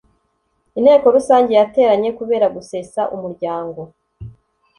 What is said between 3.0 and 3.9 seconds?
umuryango